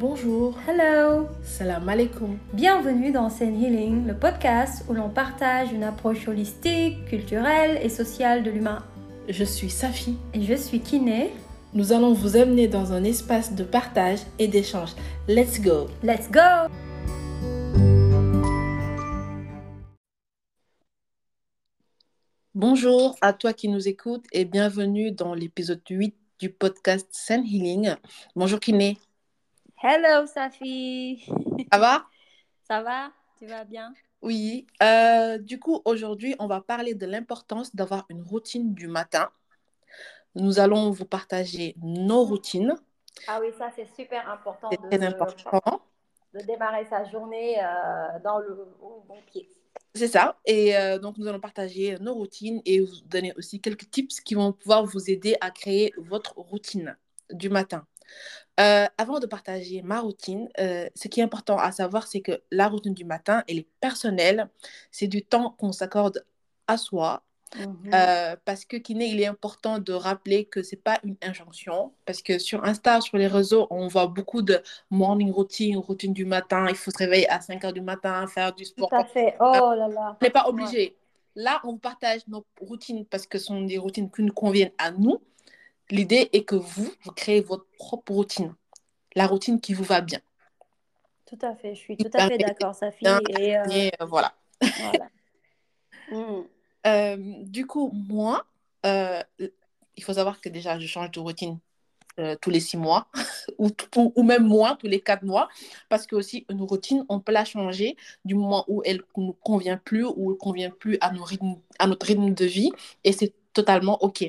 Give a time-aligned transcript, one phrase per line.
[0.00, 0.58] Bonjour.
[0.66, 1.28] Hello.
[1.42, 2.38] Salam alaikum.
[2.54, 8.42] Bienvenue dans Zen Healing, le podcast où l'on partage une approche holistique, culturelle et sociale
[8.42, 8.82] de l'humain.
[9.28, 10.16] Je suis Safi.
[10.32, 11.32] Et je suis Kiné.
[11.74, 14.92] Nous allons vous amener dans un espace de partage et d'échange.
[15.28, 15.88] Let's go.
[16.02, 16.70] Let's go.
[22.54, 27.96] Bonjour à toi qui nous écoutes et bienvenue dans l'épisode 8 du podcast Zen Healing.
[28.34, 28.96] Bonjour Kiné.
[29.82, 31.24] Hello Safi.
[31.72, 32.04] Ça va?
[32.68, 33.10] Ça va?
[33.38, 33.94] Tu vas bien?
[34.20, 34.66] Oui.
[34.82, 39.30] Euh, du coup, aujourd'hui, on va parler de l'importance d'avoir une routine du matin.
[40.34, 42.76] Nous allons vous partager nos routines.
[43.26, 44.68] Ah oui, ça c'est super important.
[44.70, 45.80] C'est très important.
[46.34, 49.48] De démarrer sa journée euh, dans le au bon pied.
[49.94, 50.38] C'est ça.
[50.44, 54.34] Et euh, donc, nous allons partager nos routines et vous donner aussi quelques tips qui
[54.34, 56.98] vont pouvoir vous aider à créer votre routine
[57.30, 57.86] du matin.
[58.58, 62.42] Euh, avant de partager ma routine, euh, ce qui est important à savoir, c'est que
[62.50, 64.48] la routine du matin, elle est personnelle.
[64.90, 66.24] C'est du temps qu'on s'accorde
[66.66, 67.22] à soi.
[67.56, 67.90] Mhm.
[67.92, 71.92] Euh, parce que Kiné, il est important de rappeler que c'est pas une injonction.
[72.04, 76.24] Parce que sur Insta, sur les réseaux, on voit beaucoup de morning routine, routine du
[76.24, 76.66] matin.
[76.68, 78.90] Il faut se réveiller à 5 heures du matin, faire du sport.
[78.90, 79.36] Tout à fait.
[79.40, 80.16] Oh là là.
[80.20, 80.96] On n'est pas obligé.
[81.34, 84.90] Là, on partage nos routines parce que ce sont des routines qui nous conviennent à
[84.90, 85.20] nous.
[85.90, 88.54] L'idée est que vous, vous créez votre propre routine,
[89.14, 90.20] la routine qui vous va bien.
[91.26, 91.74] Tout à fait.
[91.74, 93.06] Je suis tout à fait d'accord, Safi.
[93.38, 94.34] Et, euh, Et euh, voilà.
[94.60, 95.08] voilà.
[96.12, 96.42] Mm.
[96.88, 98.44] Euh, du coup, moi,
[98.82, 101.60] il faut savoir que déjà, je change de routine
[102.18, 103.06] euh, tous les six mois
[103.58, 105.48] ou, ou, ou même moins, tous les quatre mois,
[105.88, 109.32] parce que aussi, une routine, on peut la changer du moment où elle ne nous
[109.32, 112.72] convient plus ou elle ne convient plus à, nos rythmes, à notre rythme de vie
[113.04, 114.28] et c'est totalement OK.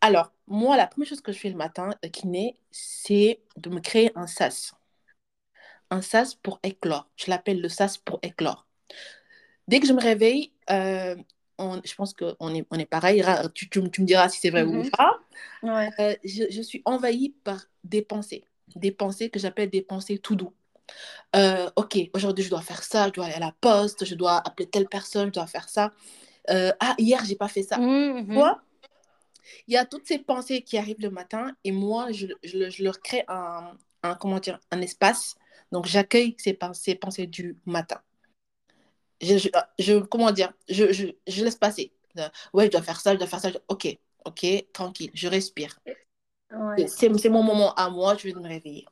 [0.00, 3.80] Alors, moi, la première chose que je fais le matin, euh, kiné, c'est de me
[3.80, 4.74] créer un sas.
[5.90, 7.08] Un sas pour éclore.
[7.16, 8.66] Je l'appelle le sas pour éclore.
[9.68, 11.16] Dès que je me réveille, euh,
[11.58, 13.24] on- je pense qu'on est, on est pareil.
[13.54, 14.90] Tu, tu- tu me diras si c'est vrai ou Mhm.
[14.90, 15.18] pas.
[15.62, 15.90] Ouais.
[16.00, 18.44] Euh, je, je suis envahie par des pensées.
[18.76, 20.52] Des pensées que j'appelle des pensées tout doux.
[21.36, 24.38] Euh, ok, aujourd'hui je dois faire ça, je dois aller à la poste, je dois
[24.38, 25.92] appeler telle personne, je dois faire ça.
[26.48, 27.78] Ah, hier j'ai pas fait ça.
[27.78, 28.26] Mhm.
[28.26, 28.60] Tu vois,
[29.66, 32.82] il y a toutes ces pensées qui arrivent le matin et moi, je, je- je
[32.84, 35.36] leur crée un, un, comment dire, un espace.
[35.72, 38.00] Donc, j'accueille ces, pen- ces pensées du matin.
[39.20, 41.92] Je, je, je- comment dire, je, je, je laisse passer.
[42.18, 43.50] Euh, ouais, je dois faire ça, je dois faire ça.
[43.68, 43.86] Ok,
[44.24, 45.78] ok, tranquille, je respire.
[46.50, 46.86] Ouais.
[46.88, 48.86] C'est mon moment à moi, je vais me réveiller.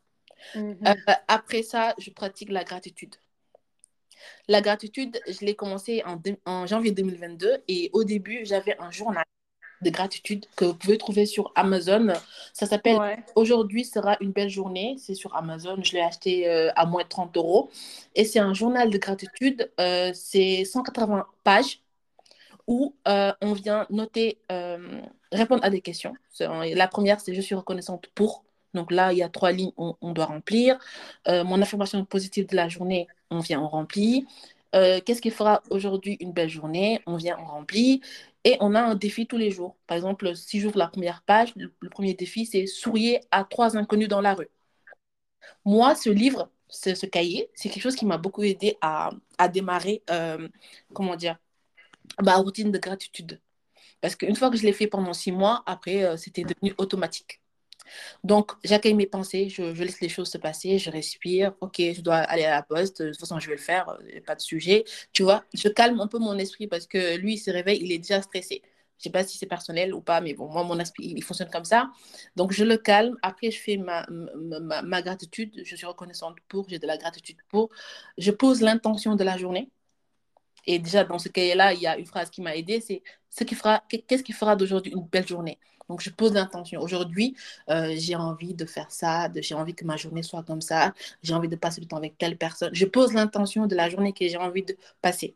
[0.55, 0.79] Mhm.
[0.87, 0.95] Euh,
[1.27, 3.17] après ça, je pratique la gratitude.
[4.47, 9.25] La gratitude, je l'ai commencé en, en janvier 2022 et au début, j'avais un journal
[9.83, 12.09] de gratitude que vous pouvez trouver sur Amazon.
[12.53, 13.19] Ça s'appelle Ouais.
[13.35, 14.97] Aujourd'hui sera une belle journée.
[14.99, 15.79] C'est sur Amazon.
[15.83, 17.71] Je l'ai acheté euh, à moins de 30 euros.
[18.15, 19.71] Et c'est un journal de gratitude.
[19.81, 21.81] Euh, c'est 180 pages
[22.67, 24.39] où euh, on vient noter,
[25.33, 26.15] répondre à des questions.
[26.41, 28.45] La première, c'est je suis reconnaissante pour.
[28.75, 30.79] Donc là, il y a trois lignes on, on doit remplir.
[31.27, 34.27] Mon affirmation positive de la journée, on vient, on remplit.
[34.73, 38.03] Qu'est-ce qui fera aujourd'hui une belle journée On vient, on remplit.
[38.45, 39.77] Et on a un défi tous les jours.
[39.87, 44.09] Par exemple, si j'ouvre la première page, le, premier défi, c'est souriez à trois inconnus
[44.09, 44.49] dans la rue.
[45.65, 50.03] Moi, ce livre, ce, cahier, c'est quelque chose qui m'a beaucoup aidé à, à démarrer,
[50.11, 50.49] euh,
[50.95, 51.39] comment dire,
[52.23, 53.41] ma routine de gratitude.
[54.01, 57.41] Parce qu'une fois que je l'ai fait pendant six mois, après, euh, c'était devenu automatique.
[58.25, 61.55] Donc, j'accueille mes pensées, je, laisse les choses se passer, je respire.
[61.61, 64.21] Ok, je dois aller à la poste, de toute façon, je vais le faire, euh,
[64.27, 64.85] pas de sujet.
[65.13, 67.93] Tu vois, je calme un peu mon esprit parce que lui, il se réveille, il
[67.93, 68.63] est déjà stressé.
[68.99, 71.51] Je sais pas si c'est personnel ou pas, mais bon, moi, mon esprit, il fonctionne
[71.51, 71.91] comme ça.
[72.37, 73.17] Donc, je le calme.
[73.23, 75.53] Après, je fais ma, ma- ma gratitude.
[75.65, 77.71] Je suis reconnaissante pour, j'ai de la gratitude pour.
[78.19, 79.71] Je pose l'intention de la journée.
[80.69, 83.45] Et déjà, dans ce cahier-là, il y a une phrase qui m'a aidée, c'est ce
[83.45, 85.59] qui fera, qu'est-ce qui fera d'aujourd'hui une belle journée?
[85.89, 86.83] Donc, je pose l'intention.
[86.83, 87.35] Aujourd'hui,
[87.71, 90.93] euh, j'ai envie de faire ça, de- j'ai envie que ma journée soit comme ça,
[91.23, 92.71] j'ai envie de passer du temps avec telle personne.
[92.75, 95.35] Je pose l'intention de la journée que j'ai envie de passer.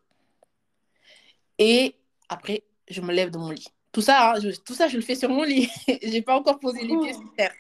[1.59, 1.97] Et
[2.29, 3.67] après, je me lève de mon lit.
[3.93, 5.69] Tout ça, hein, je, tout ça, je le fais sur mon lit.
[6.03, 7.53] j'ai pas encore posé les pieds sur terre.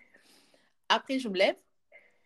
[0.88, 1.56] Après, je me lève.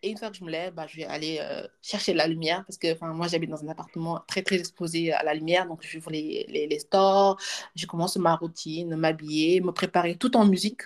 [0.03, 2.63] Et une fois que je me lève, bah, je vais aller euh, chercher la lumière
[2.65, 5.67] parce que moi, j'habite dans un appartement très, très exposé à la lumière.
[5.67, 7.37] Donc, je les, les, les stores,
[7.75, 10.83] je commence ma routine, m'habiller, me préparer tout en musique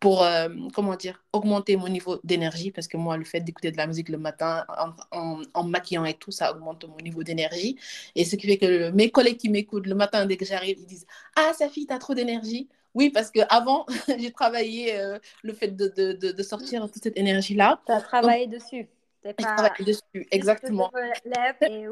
[0.00, 3.76] pour, euh, comment dire, augmenter mon niveau d'énergie parce que moi, le fait d'écouter de
[3.76, 4.64] la musique le matin
[5.12, 7.76] en, en, maquillant et tout, ça augmente mon niveau d'énergie.
[8.14, 10.86] Et ce qui fait que mes collègues qui m'écoutent le matin dès que j'arrive, ils
[10.86, 11.06] disent
[11.36, 12.68] Ah, Safi, t'as trop d'énergie.
[12.94, 13.86] Oui, parce qu'avant,
[14.18, 17.80] j'ai travaillé euh, le fait de, de, de, sortir toute cette énergie-là.
[17.86, 18.88] Tu as travaillé dessus.
[19.24, 20.90] J'ai travaillé dessus, exactement.
[21.62, 21.86] Et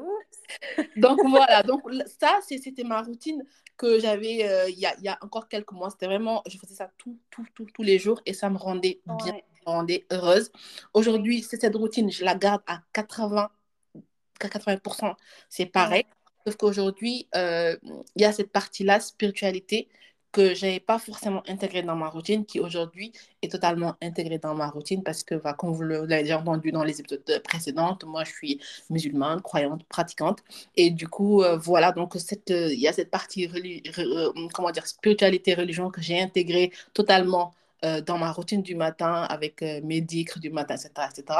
[0.96, 1.82] donc voilà, donc
[2.18, 3.44] ça, c'était ma routine
[3.76, 5.90] que j'avais euh, il y, a, y, a, encore quelques mois.
[5.90, 9.00] C'était vraiment, je faisais ça tout, tout, tout, tous les jours et ça me rendait
[9.06, 10.50] bien, me rendait heureuse.
[10.94, 13.50] Aujourd'hui, c'est cette routine, je la garde à 80,
[14.40, 15.14] 80%,
[15.48, 16.04] c'est pareil.
[16.46, 17.76] Sauf qu'aujourd'hui, euh,
[18.16, 19.88] il y a cette partie-là, spiritualité,
[20.32, 24.54] que je n'avais pas forcément intégrée dans ma routine, qui aujourd'hui est totalement intégrée dans
[24.54, 28.24] ma routine parce que, bah, comme vous l'avez déjà entendu dans les épisodes précédents, moi
[28.24, 28.60] je suis
[28.90, 30.40] musulmane, croyante, pratiquante.
[30.76, 33.50] Et du coup, euh, voilà, donc euh, il y a cette partie,
[34.52, 37.54] comment dire, spiritualité, religion que j'ai intégrée totalement
[38.06, 41.38] dans ma routine du matin avec mes dicres du matin, etc., etc.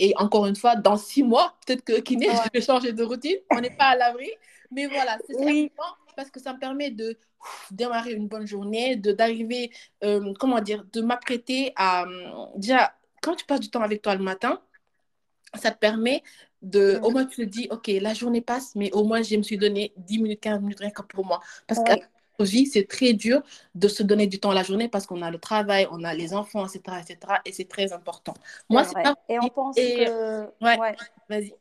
[0.00, 3.36] Et encore une fois, dans six mois, peut-être que Kiné, je vais changer de routine.
[3.52, 4.28] On n'est pas à l'abri.
[4.72, 5.70] Mais voilà, c'est oui.
[6.16, 7.18] Parce que ça me permet de
[7.70, 9.70] démarrer une bonne journée, de d'arriver,
[10.02, 12.06] euh, comment dire, de m'apprêter à...
[12.56, 14.60] Déjà, quand tu passes du temps avec toi le matin,
[15.54, 16.22] ça te permet
[16.62, 16.98] de...
[17.02, 19.58] Au moins, tu te dis, OK, la journée passe, mais au moins, je me suis
[19.58, 21.40] donné 10 minutes, 15 minutes rien que pour moi.
[21.66, 21.92] Parce que
[22.44, 23.42] vie, c'est très dur
[23.74, 26.34] de se donner du temps la journée parce qu'on a le travail, on a les
[26.34, 27.18] enfants, etc., etc.
[27.44, 28.34] Et c'est très important.
[28.68, 29.14] Moi, c'est pas...
[29.28, 30.44] Et on pense que...
[30.62, 30.96] Ouais, ouais.
[31.28, 31.54] vas-y.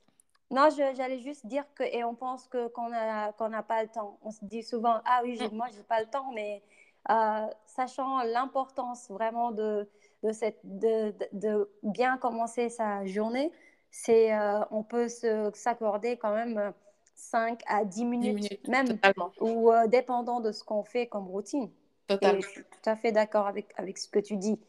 [0.51, 4.19] Non, j'allais juste dire que, et on pense que, qu'on n'a qu'on pas le temps.
[4.21, 6.61] On se dit souvent, ah oui, moi, je n'ai pas le temps, mais
[7.09, 9.89] euh, sachant l'importance vraiment de,
[10.23, 13.51] de, cette, de, de, bien commencer sa journée,
[13.89, 15.07] c'est, euh, on peut
[15.53, 16.73] s'accorder quand même
[17.15, 18.99] 5 à 10 minutes, même,
[19.39, 21.71] ou euh, dépendant de ce qu'on fait comme routine.
[22.07, 22.41] Totalement.
[22.41, 24.59] je suis tout à fait d'accord avec, avec ce que tu dis.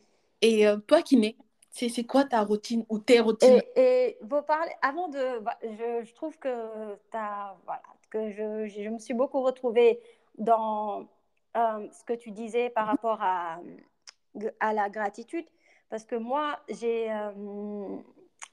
[0.40, 1.36] Et toi, Kiné,
[1.76, 3.60] c'est quoi ta routine ou tes routines?
[3.76, 5.38] Et, vous parlez, avant de.
[5.40, 6.48] Bah, je, je, trouve que,
[7.12, 10.00] as, voilà, que je, je, me suis beaucoup retrouvée
[10.38, 11.06] dans
[11.56, 13.60] euh, ce que tu disais par rapport à,
[14.60, 15.44] à la gratitude.
[15.90, 17.96] Parce que moi, j'ai euh,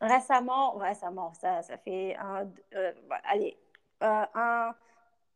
[0.02, 2.92] récemment, récemment, ça, ça fait un, euh,
[3.24, 3.58] allez,
[4.02, 4.76] un,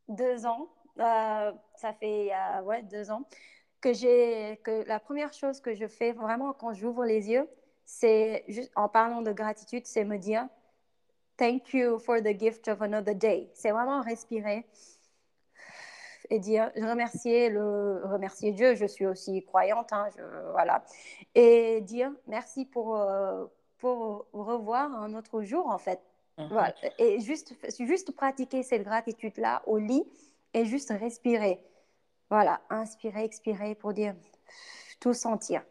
[0.09, 0.67] deux ans,
[0.97, 2.31] ça fait
[2.63, 3.23] ouais, deux ans,
[3.81, 7.47] que j'ai que la première chose que je fais vraiment quand j'ouvre les yeux,
[7.87, 10.45] c'est juste en parlant de gratitude, c'est me dire
[11.37, 13.49] thank you for the gift of another day.
[13.53, 14.65] C'est vraiment respirer
[16.29, 18.75] et dire je remercier le remercier Dieu.
[18.75, 20.09] Je suis aussi croyante, hein,
[20.51, 20.83] voilà,
[21.33, 23.45] et dire merci pour euh,
[23.77, 26.01] pour revoir un autre jour en fait.
[26.37, 26.49] Mhm.
[26.49, 26.75] Voilà.
[26.99, 30.03] Et juste juste pratiquer cette gratitude là au lit
[30.53, 31.63] et juste respirer.
[32.29, 34.13] Voilà, inspirer, expirer pour dire
[34.99, 35.63] tout sentir.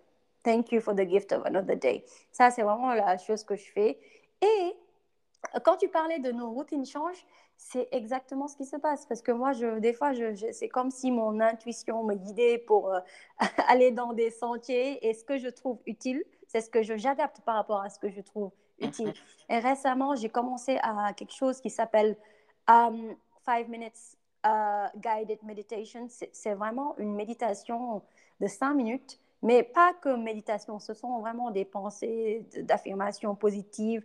[0.46, 2.04] Thank you for the gift of another day.
[2.30, 3.98] Ça, c'est vraiment la chose que je fais.
[4.40, 4.76] Et
[5.64, 7.26] quand tu parlais de nos routines changent,
[7.56, 9.06] c'est exactement ce qui se passe.
[9.06, 12.92] Parce que moi, je, des fois, je, c'est comme si mon intuition me guidait pour
[12.92, 13.00] euh,
[13.66, 15.04] aller dans des sentiers.
[15.08, 18.08] Et ce que je trouve utile, c'est ce que j'adapte par rapport à ce que
[18.08, 19.14] je trouve utile.
[19.48, 22.16] Et récemment, j'ai commencé à quelque chose qui s'appelle
[22.68, 26.06] um, Five Minutes uh, Guided Meditation.
[26.08, 28.02] C'est vraiment une méditation
[28.38, 34.04] de cinq minutes mais pas que méditation, ce sont vraiment des pensées d'affirmation positive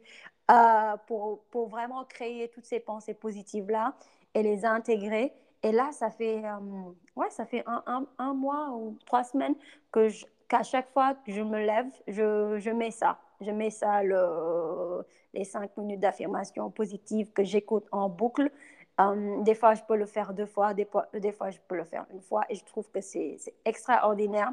[0.51, 3.95] euh, pour, pour, vraiment créer toutes ces pensées positives-là
[4.35, 5.33] et les intégrer.
[5.63, 9.55] Et là, ça fait, euh, ouais, ça fait un, un, mois ou trois semaines
[9.91, 10.09] que
[10.47, 13.17] qu'à chaque fois que je me lève, je, je mets ça.
[13.39, 18.51] Je mets ça, le, les cinq minutes d'affirmation positive que j'écoute en boucle.
[18.99, 21.75] Euh, des fois, je peux le faire deux fois, des fois, des fois, je peux
[21.75, 22.43] le faire une fois.
[22.49, 24.51] Et je trouve que c'est extraordinaire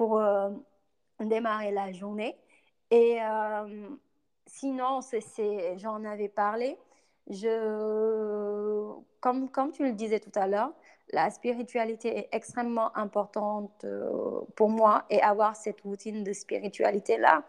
[0.00, 0.48] pour euh,
[1.20, 2.34] démarrer la journée.
[2.90, 3.90] Et euh,
[4.46, 6.78] sinon, c'est, j'en avais parlé.
[7.28, 10.72] Je, comme, comme tu le disais tout à l'heure,
[11.12, 17.44] la spiritualité est extrêmement importante euh, pour moi et avoir cette routine de spiritualité-là,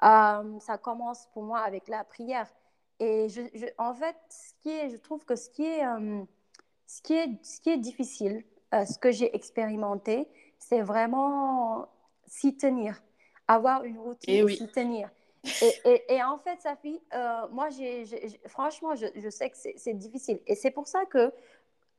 [0.00, 2.52] ça commence pour moi avec la prière.
[2.98, 3.42] Et je,
[3.78, 5.84] en fait, ce qui est, je trouve que ce qui est,
[6.84, 8.42] ce qui est, ce qui est difficile,
[8.72, 10.26] ce que j'ai expérimenté,
[10.62, 11.88] c'est vraiment
[12.26, 13.02] s'y tenir,
[13.48, 15.10] avoir une routine et, s'y tenir.
[15.84, 17.68] Et, et, en fait, Safi, euh, moi,
[18.46, 20.40] franchement, je, je, sais que c'est, difficile.
[20.46, 21.32] Et c'est pour ça que,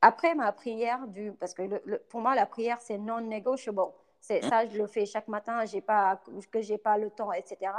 [0.00, 1.62] après ma prière, du, parce que
[2.08, 3.82] pour moi, la prière, c'est non negotiable.
[4.20, 7.70] C'est, ça, je le fais chaque matin, pas, que je n'ai pas le temps, etc.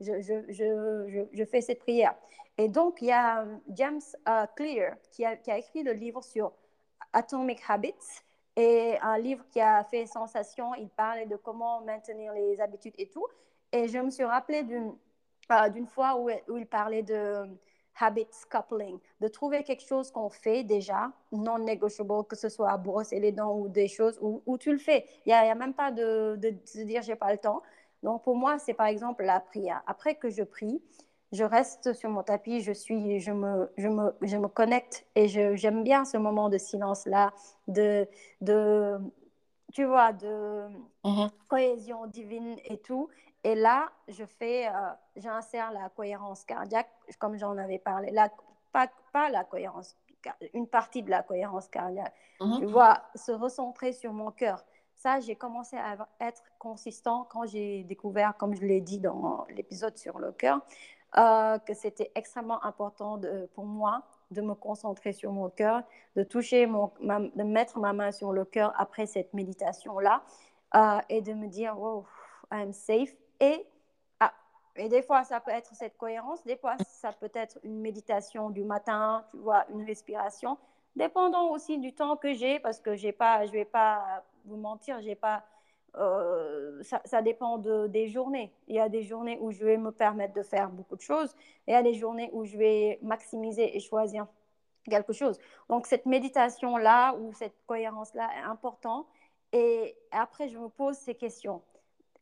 [0.00, 2.14] Je, je, je, fais cette prière.
[2.56, 6.22] Et donc, il y a James euh, Clear qui a, qui a écrit le livre
[6.22, 6.52] sur
[7.12, 8.22] Atomic Habits.
[8.58, 13.08] Et un livre qui a fait sensation, il parlait de comment maintenir les habitudes et
[13.08, 13.24] tout.
[13.70, 14.96] Et je me suis rappelée d'une
[15.52, 17.46] euh, fois où, il parlait de
[18.00, 23.20] habits coupling, de trouver quelque chose qu'on fait déjà, non négociable, que ce soit brosser
[23.20, 25.06] les dents ou des choses où, où tu le fais.
[25.24, 27.62] Il n'y a, même pas de, de se dire j'ai pas le temps.
[28.02, 29.84] Donc pour moi, c'est par exemple la prière.
[29.86, 30.82] Après que je prie,
[31.32, 35.28] je reste sur mon tapis, je, suis, je, me, je, me, je me connecte et
[35.28, 37.32] j'aime bien ce moment de silence-là,
[37.68, 38.08] de,
[38.40, 38.98] de,
[39.72, 40.66] tu vois, de
[41.04, 41.30] Mhm.
[41.48, 43.08] cohésion divine et tout.
[43.44, 44.72] Et là, je fais, euh,
[45.16, 48.10] j'insère la cohérence cardiaque, comme j'en avais parlé.
[48.10, 48.30] La,
[48.72, 49.96] pas, pas la cohérence,
[50.54, 52.14] une partie de la cohérence cardiaque.
[52.40, 52.58] Mhm.
[52.58, 54.64] Tu vois, se recentrer sur mon cœur.
[54.96, 59.96] Ça, j'ai commencé à être consistant quand j'ai découvert, comme je l'ai dit dans l'épisode
[59.96, 60.60] sur le cœur,
[61.16, 63.18] euh, que c'était extrêmement important
[63.54, 65.82] pour moi de me concentrer sur mon cœur,
[66.16, 70.22] de toucher mon, de mettre ma main sur le cœur après cette méditation-là
[70.74, 72.04] euh, et de me dire, wow,
[72.52, 73.14] I'm safe.
[73.40, 73.66] Et,
[74.20, 74.32] ah,
[74.76, 78.50] et des fois, ça peut être cette cohérence, des fois, ça peut être une méditation
[78.50, 80.58] du matin, tu vois, une respiration,
[80.94, 85.00] dépendant aussi du temps que j'ai, parce que j'ai pas, je vais pas vous mentir,
[85.00, 85.42] j'ai pas
[85.96, 88.52] euh, ça, dépend de, des journées.
[88.68, 91.34] Il y a des journées où je vais me permettre de faire beaucoup de choses
[91.66, 94.26] et il y a des journées où je vais maximiser et choisir
[94.88, 95.38] quelque chose.
[95.68, 99.06] Donc cette méditation-là ou cette cohérence-là est importante.
[99.52, 101.62] Et après, je me pose ces questions.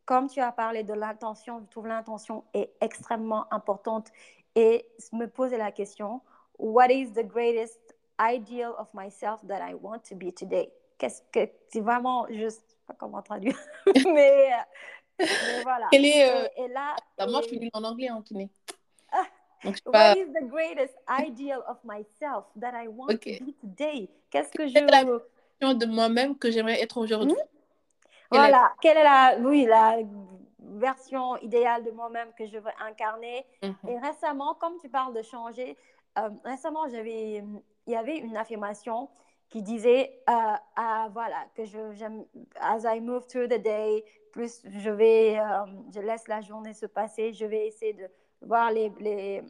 [0.05, 4.11] Comme tu as parlé de l'intention, je trouve l'intention est extrêmement importante
[4.55, 6.21] et me poser la question,
[6.59, 10.73] what is the greatest ideal of myself that I want to be today?
[10.99, 14.51] Qu'est-ce que c'est vraiment juste pas comment traduire, mais,
[15.19, 15.89] mais, voilà.
[15.91, 16.49] Quel est, euh...
[16.57, 16.97] et, et, là,
[17.29, 18.51] moi, je suis nulle en anglais en kiné.
[19.65, 20.13] Donc, pas...
[20.13, 23.39] What is the greatest ideal of myself that I want okay.
[23.39, 24.09] to be today?
[24.31, 27.33] Qu'est-ce que je la version de moi-même que j'aimerais être aujourd'hui?
[27.33, 28.29] Hmm?
[28.31, 28.73] Voilà.
[28.75, 28.81] Est...
[28.81, 29.99] Quelle est la, oui, la
[30.59, 33.47] version idéale de moi-même que je veux incarner?
[33.63, 33.75] Mhm.
[33.89, 35.77] Et récemment, comme tu parles de changer,
[36.19, 37.43] euh, récemment, j'avais,
[37.87, 39.09] il y avait une affirmation
[39.49, 40.33] qui disait euh,
[40.77, 41.79] ah, voilà que je
[42.61, 46.87] as I move through the day plus je vais euh, je laisse la journée se
[46.87, 48.09] passer je vais essayer de
[48.43, 49.43] voir les, les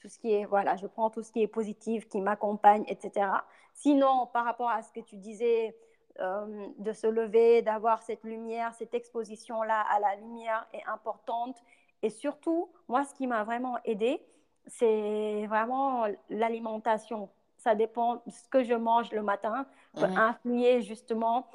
[0.00, 3.26] tout ce qui est voilà je prends tout ce qui est positif qui m'accompagne etc
[3.74, 5.76] sinon par rapport à ce que tu disais
[6.20, 11.56] euh, de se lever d'avoir cette lumière cette exposition là à la lumière est importante.
[12.02, 14.20] Et surtout moi ce qui m'a vraiment aidé
[14.66, 17.30] c'est vraiment l'alimentation
[17.68, 20.18] ça dépend de ce que je mange le matin, peut Mhm.
[20.30, 21.46] influer justement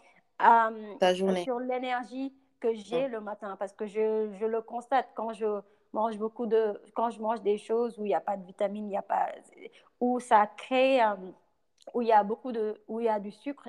[0.41, 1.43] euh, Ta journée.
[1.43, 3.55] sur l'énergie que j'ai le matin.
[3.57, 7.57] Parce que je, je le constate quand je mange beaucoup de, quand je mange des
[7.57, 9.27] choses où il n'y a pas de vitamines, il a pas,
[9.99, 11.15] où ça crée, euh,
[11.95, 13.67] où il y a beaucoup de, où il y a du sucre.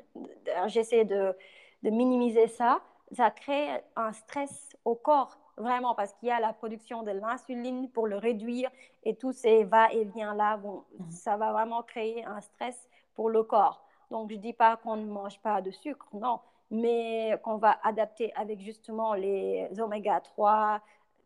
[0.66, 1.34] J'essaie de,
[1.82, 2.80] de minimiser ça.
[3.12, 7.88] Ça crée un stress au corps vraiment parce qu'il y a la production de l'insuline
[7.90, 8.70] pour le réduire
[9.04, 11.10] et tous ces va-et-vient là, bon, Mhm.
[11.10, 13.84] ça va vraiment créer un stress pour le corps.
[14.10, 18.32] Donc je dis pas qu'on ne mange pas de sucre, non, mais qu'on va adapter
[18.34, 20.80] avec justement les oméga 3,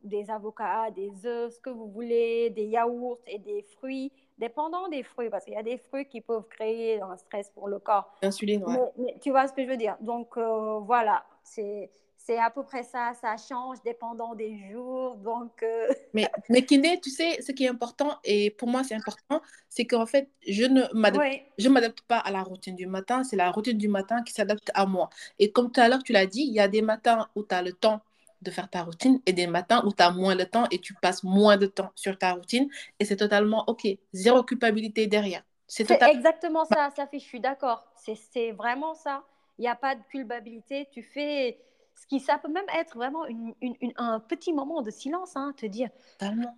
[0.04, 5.02] des avocats, des œufs, ce que vous voulez, des yaourts et des fruits, dépendant des
[5.02, 8.08] fruits, parce qu'il y a des fruits qui peuvent créer un stress pour le corps.
[8.22, 8.72] L'insuline, ouais.
[8.96, 9.96] Mais, mais tu vois ce que je veux dire.
[10.00, 13.12] Donc euh, voilà, c'est c'est à peu près ça.
[13.14, 15.16] Ça change dépendant des jours.
[15.16, 18.94] Donc euh, Mais, mais kiné, tu sais, ce qui est important, et pour moi c'est
[18.94, 22.86] important, c'est qu'en fait, je ne m'adapte oui, je m'adapte pas à la routine du
[22.86, 25.08] matin, c'est la routine du matin qui s'adapte à moi.
[25.38, 27.54] Et comme tout à l'heure, tu l'as dit, il y a des matins où tu
[27.54, 28.00] as le temps
[28.42, 30.94] de faire ta routine et des matins où tu as moins de temps et tu
[30.94, 33.86] passes moins de temps sur ta routine et c'est totalement OK.
[34.12, 35.42] Zéro culpabilité derrière.
[35.66, 36.14] C'est c'est totalement...
[36.14, 37.84] exactement ça, ça fait, je suis d'accord.
[37.96, 39.24] C'est c'est vraiment ça.
[39.58, 40.88] Il n'y a pas de culpabilité.
[40.92, 41.58] Tu fais
[42.00, 45.36] ce qui, ça peut même être vraiment une, une, une- un petit moment de silence,
[45.36, 46.56] hein, te dire, totalement.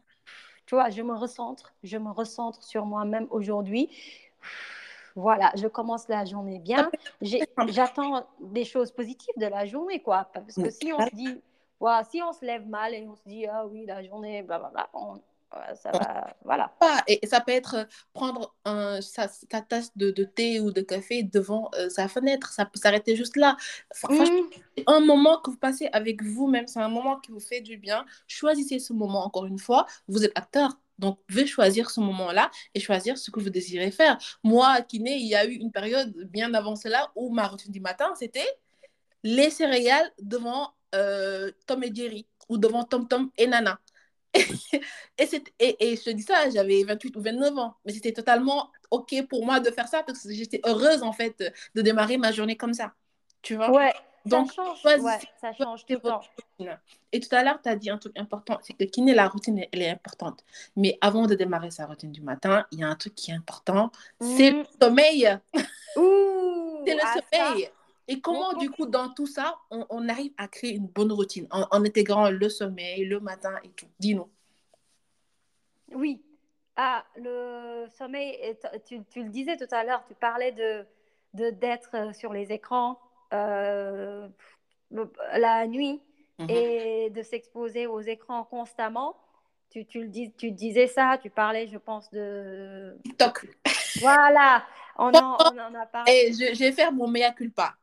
[0.66, 3.88] tu vois, je me recentre, je me recentre sur moi-même aujourd'hui.
[5.16, 6.90] Voilà, je commence la journée bien.
[7.68, 10.24] J'attends des choses positives de la journée, quoi.
[10.32, 11.40] Parce que si on se dit,
[12.10, 15.20] si on se lève mal et on se dit, ah oui, la journée, blablabla, on,
[15.74, 16.72] ça va, voilà.
[17.08, 20.80] Et ça peut être euh, prendre un, sa, ta tasse de, de thé ou de
[20.80, 22.52] café devant euh, sa fenêtre.
[22.52, 23.56] Ça peut s'arrêter juste là.
[23.94, 24.42] Fr- Franchement,
[24.76, 26.66] c'est un moment que vous passez avec vous-même.
[26.68, 28.04] C'est un moment qui vous fait du bien.
[28.28, 29.86] Choisissez ce moment, encore une fois.
[30.08, 30.78] Vous êtes acteur.
[30.98, 34.18] Donc, vous devez choisir ce moment-là et choisir ce que vous désirez faire.
[34.44, 37.72] Moi, à Kiné, il y a eu une période bien avant cela où ma routine
[37.72, 38.46] du matin, c'était
[39.22, 43.80] les céréales devant euh, Tom et Jerry ou devant Tom Tom et Nana.
[45.18, 48.70] Et, et, et je te dis ça, j'avais 28 ou 29 ans, mais c'était totalement
[48.90, 52.32] OK pour moi de faire ça parce que j'étais heureuse en fait de démarrer ma
[52.32, 52.94] journée comme ça.
[53.42, 53.70] Tu vois?
[53.70, 53.92] Ouais,
[54.24, 56.20] Donc, ça change, choisis- ouais, ça change tout le temps.
[56.58, 56.78] routine.
[57.12, 59.64] Et tout à l'heure, tu as dit un truc important, c'est que kiné, la routine,
[59.72, 60.44] elle est importante.
[60.76, 63.34] Mais avant de démarrer sa routine du matin, il y a un truc qui est
[63.34, 65.38] important, c'est le sommeil.
[65.96, 67.70] Ouh, C'est le ah, ça, sommeil.
[68.10, 71.46] Et comment, du coup, dans tout ça, on, on arrive à créer une bonne routine
[71.50, 73.86] en, en intégrant le sommeil, le matin et tout?
[74.00, 74.28] Dis-nous.
[75.94, 76.20] Oui.
[76.76, 80.84] Ah, le sommeil, est- tu, tu le disais tout à l'heure, tu parlais de
[81.34, 82.98] de- d'être sur les écrans
[83.32, 84.28] euh,
[85.34, 86.00] la nuit
[86.40, 86.50] Mhm.
[86.50, 89.16] et de s'exposer aux écrans constamment.
[89.70, 92.96] Tu, tu le dis, tu disais ça, tu parlais, je pense, de...
[93.04, 93.46] TikTok.
[94.00, 94.64] Voilà,
[94.96, 96.10] on en, on en a parlé.
[96.10, 97.76] Et je, je vais faire mon mea culpa.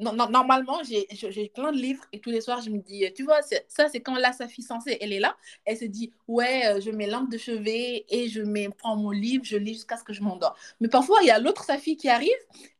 [0.00, 3.88] Normalement, j'ai plein de livres et tous les soirs, je me dis, tu vois, ça,
[3.88, 5.36] c'est quand là, sa fille censée, elle est là.
[5.64, 9.10] Elle se dit, ouais, euh, je mets lampe de chevet et je mets, prends mon
[9.10, 10.56] livre, je lis jusqu'à ce que je m'endors.
[10.80, 12.30] Mais parfois, il y a l'autre sa fille qui arrive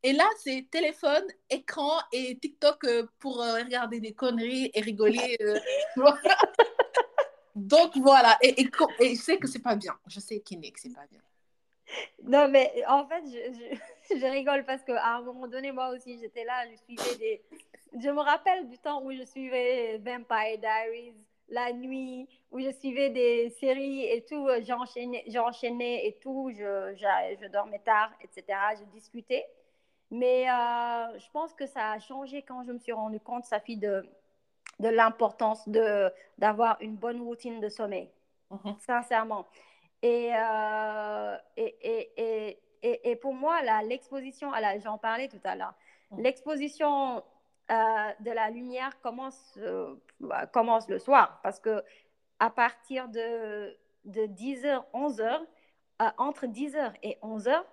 [0.02, 5.36] et là, c'est téléphone, écran et TikTok euh, pour euh, regarder des conneries et rigoler.
[5.40, 5.58] euh.
[7.56, 8.70] Donc voilà, et, et,
[9.14, 9.96] je sais que c'est pas bien.
[10.06, 11.20] Je sais que c'est pas bien.
[12.22, 13.76] Non, mais en fait, je,
[14.20, 17.42] je rigole parce qu'à un moment donné, moi aussi, j'étais là, je suivais des...
[17.98, 21.14] Je me rappelle du temps où je suivais Vampire Diaries
[21.48, 27.36] la nuit, où je suivais des séries et tout, j'enchaînais, j'enchaînais et tout, je, je,
[27.40, 28.58] je dormais tard, etc.
[28.78, 29.46] Je discutais.
[30.10, 33.60] Mais euh, je pense que ça a changé quand je me suis rendu compte, ça
[33.60, 34.04] fait de,
[34.80, 38.10] de l'importance de, d'avoir une bonne routine de sommeil,
[38.50, 38.76] Mhm.
[38.78, 39.46] sincèrement.
[40.02, 42.12] Et, euh, et, et,
[42.48, 44.50] et, et, et pour moi, l'exposition,
[44.82, 45.74] j'en parlais tout à l'heure,
[46.10, 46.22] Mhm.
[46.22, 47.22] l'exposition
[47.70, 51.82] euh, de la lumière commence, euh, bah, commence le soir parce que
[52.38, 55.40] à partir de, de 10h, 11h,
[56.02, 57.64] euh, entre 10h et 11h,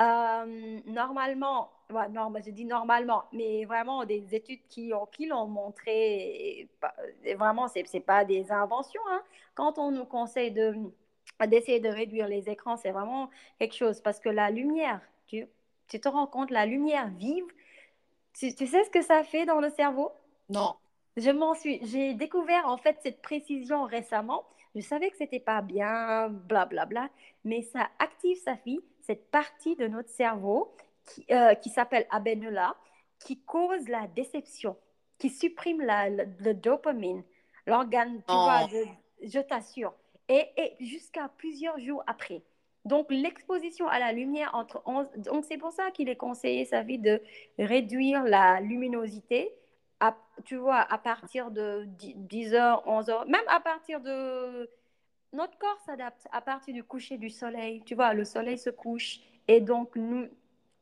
[0.00, 5.46] euh, normalement, non, bah, je dis normalement, mais vraiment des études qui ont qui l'ont
[5.46, 6.94] montré, et, pas-
[7.24, 9.00] et vraiment, c'est c'est pas des inventions.
[9.10, 9.22] hein.
[9.54, 10.74] Quand on nous conseille de
[11.46, 15.46] d'essayer de réduire les écrans, c'est vraiment quelque chose parce que la lumière, tu,
[15.88, 17.44] tu te rends compte, la lumière vive,
[18.34, 20.12] tu, tu sais ce que ça fait dans le cerveau?
[20.48, 20.76] Non.
[21.16, 24.44] Je m'en suis, j'ai découvert en fait cette précision récemment.
[24.74, 27.10] Je savais que c'était pas bien, blablabla, bla, bla,
[27.44, 30.74] mais ça active sa fille, cette partie de notre cerveau
[31.06, 32.76] qui, euh, qui s'appelle abenula,
[33.18, 34.76] qui cause la déception,
[35.18, 37.22] qui supprime la, le, le dopamine,
[37.66, 38.42] l'organe, tu Oh.
[38.42, 38.66] vois,
[39.22, 39.94] je t'assure,
[40.28, 42.42] et, jusqu'à plusieurs jours après.
[42.84, 45.06] Donc, l'exposition à la lumière entre 11...
[45.16, 47.20] Donc, c'est pour ça qu'il est conseillé, sa vie, de
[47.58, 49.52] réduire la luminosité
[50.44, 54.68] tu vois, à partir de 10 h 11 h même à partir de...
[55.32, 57.82] Notre corps s'adapte à partir du coucher du soleil.
[57.84, 60.28] Tu vois, le soleil se couche et donc nous,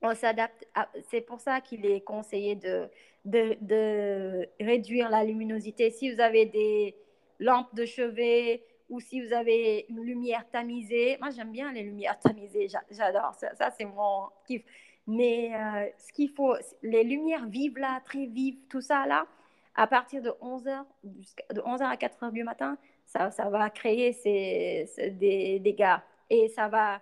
[0.03, 0.69] on s'adapte.
[1.11, 2.89] C'est pour ça qu'il est conseillé de,
[3.25, 5.91] de, de réduire la luminosité.
[5.91, 6.95] Si vous avez des
[7.41, 12.19] lampes de chevet ou si vous avez une lumière tamisée, moi j'aime bien les lumières
[12.19, 14.63] tamisées, j'a- j'adore ça, c'est mon kiff.
[15.07, 19.27] Mais euh, ce qu'il faut, les lumières vives là, très vives, tout ça là,
[19.75, 25.11] à partir de 11h, de 11h à 4h du matin, ça, ça va créer ces,
[25.11, 25.97] des dégâts.
[26.31, 26.97] Et ça va,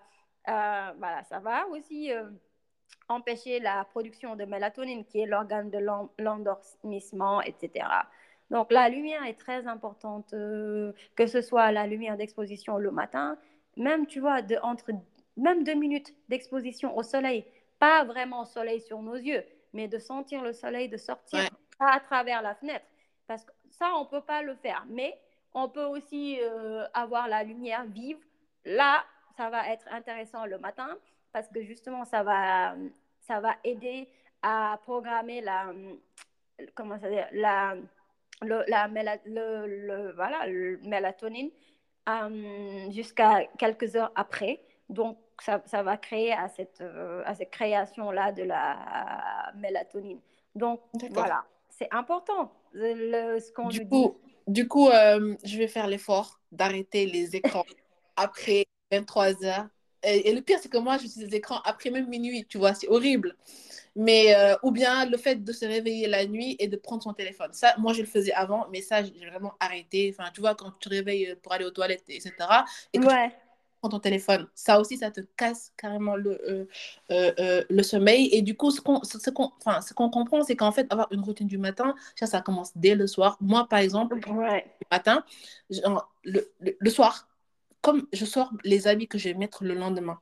[0.48, 2.28] euh, voilà, ça va aussi euh,
[3.08, 8.08] empêcher la production de mélatonine, qui est l'organe de l'en- l'endormissement, etc.
[8.52, 13.38] Donc la lumière est très importante, euh, que ce soit la lumière d'exposition le matin,
[13.78, 14.90] même, tu vois, de, entre,
[15.38, 17.46] même deux minutes d'exposition au soleil,
[17.78, 21.48] pas vraiment au soleil sur nos yeux, mais de sentir le soleil, de sortir Ouais.
[21.80, 22.84] à travers la fenêtre.
[23.26, 24.84] Parce que ça, on ne peut pas le faire.
[24.90, 25.18] Mais
[25.54, 28.18] on peut aussi euh, avoir la lumière vive.
[28.66, 29.02] Là,
[29.38, 30.98] ça va être intéressant le matin
[31.32, 32.74] parce que justement, ça va,
[33.20, 34.08] ça va aider
[34.42, 35.72] à programmer la,
[36.74, 37.76] comment ça dire, la,
[38.42, 38.88] le, la
[39.24, 41.50] le, le- voilà, le mélatonine
[42.08, 44.62] euh, jusqu'à quelques heures après.
[44.88, 50.20] Donc, ça, ça va créer à cette, euh, à cette création-là de la mélatonine.
[50.54, 53.86] Donc, voilà, c'est important le, ce qu'on Du dit.
[53.86, 57.64] coup, du coup euh, je vais faire l'effort d'arrêter les écrans
[58.16, 59.68] après 23 heures.
[60.04, 62.74] Et, et le pire, c'est que moi, j'utilise les écrans après même minuit, tu vois,
[62.74, 63.36] c'est horrible.
[63.94, 67.12] Mais, euh, ou bien le fait de se réveiller la nuit et de prendre son
[67.12, 67.50] téléphone.
[67.52, 70.14] Ça, moi, je le faisais avant, mais ça, j'ai vraiment arrêté.
[70.16, 72.32] Enfin, tu vois, quand tu te réveilles pour aller aux toilettes, etc.,
[72.94, 73.10] et que tu
[73.80, 76.64] prends ton téléphone, ça aussi, ça te casse carrément le, euh,
[77.10, 78.28] euh, euh, le sommeil.
[78.32, 81.08] Et du coup, ce qu'on ce qu'on enfin, ce qu'on comprend, c'est qu'en fait, avoir
[81.12, 83.36] une routine du matin, ça, ça commence dès le soir.
[83.40, 85.24] Moi, par exemple, ouais, le matin,
[85.68, 87.28] genre, le, le, le soir,
[87.80, 90.20] comme je sors les habits que je vais mettre le lendemain.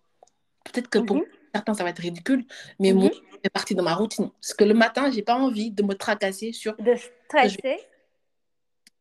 [0.64, 1.24] Peut-être que pour Mhm.
[1.54, 2.44] Certains, ça va être ridicule,
[2.78, 3.38] mais moi, Mhm.
[3.44, 4.30] c'est partie de ma routine.
[4.40, 7.78] Parce que le matin, j'ai pas envie de me tracasser sur De stresser.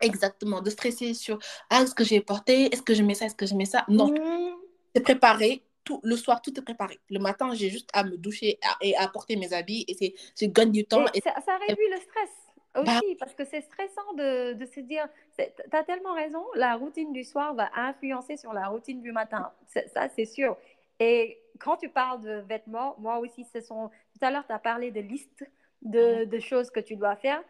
[0.01, 3.35] exactement, de stresser sur ah, est-ce que j'ai porté, est-ce que je mets ça, est-ce
[3.35, 3.85] que je mets ça.
[3.87, 4.55] Non, Mhm.
[4.95, 5.63] c'est préparé.
[5.85, 6.99] Tout, le soir, tout est préparé.
[7.09, 10.13] Le matin, j'ai juste à me doucher à- et à porter mes habits et c'est,
[10.39, 11.05] je gagne du temps.
[11.13, 12.29] Et Et, ça, ça réduit le stress
[12.75, 15.43] Bah- aussi, parce que c'est stressant de, de se dire, tu
[15.75, 19.51] as tellement raison, la routine du soir va influencer sur la routine du matin.
[19.67, 20.55] Ça, c'est sûr.
[20.99, 23.89] Et quand tu parles de vêtements, moi aussi, ce sont...
[24.13, 25.43] Tout à l'heure, tu as parlé de liste
[25.81, 27.41] de, de choses que tu dois faire.